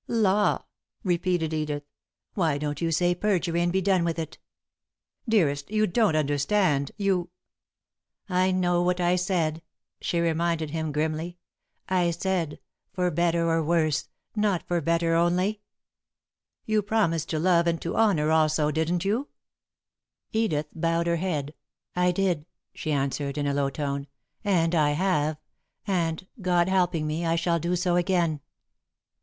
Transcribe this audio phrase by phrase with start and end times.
[0.07, 0.63] "Law!"
[1.03, 1.83] repeated Edith.
[2.33, 4.39] "Why don't you say perjury, and be done with it?"
[5.29, 6.91] "Dearest, you don't understand.
[6.97, 7.29] You"
[8.43, 9.61] "I know what I said,"
[9.99, 11.37] she reminded him, grimly.
[11.87, 12.59] "I said
[12.91, 17.29] 'For better or worse,' not 'for better' only." [Sidenote: What of Miss Starr?] "You promised
[17.29, 19.27] to love and to honour also, didn't you?"
[20.31, 21.53] Edith bowed her head.
[21.95, 24.07] "I did," she answered, in a low tone,
[24.43, 25.37] "and I have,
[25.85, 28.41] and, God helping me, I shall do so again."